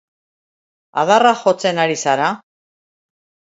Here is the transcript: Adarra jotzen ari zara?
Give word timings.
Adarra 1.01 1.35
jotzen 1.43 1.83
ari 1.85 2.01
zara? 2.07 2.33